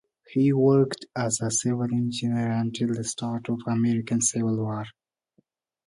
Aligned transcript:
He 0.29 0.51
worked 0.51 1.05
as 1.15 1.41
a 1.41 1.51
civil 1.51 1.83
engineer 1.83 2.49
until 2.53 2.87
the 2.87 3.03
start 3.03 3.49
of 3.49 3.59
the 3.63 3.71
American 3.73 4.19
Civil 4.19 4.57
War. 4.57 4.87